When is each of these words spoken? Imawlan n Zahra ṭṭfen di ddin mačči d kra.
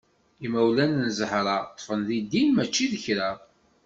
Imawlan 0.45 0.91
n 1.05 1.07
Zahra 1.17 1.55
ṭṭfen 1.69 2.01
di 2.07 2.19
ddin 2.23 2.49
mačči 2.55 2.85
d 2.91 2.93
kra. 3.03 3.31